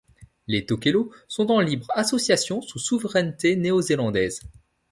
[0.47, 4.41] Les Tokelau sont en libre association sous souveraineté néo-zélandaise.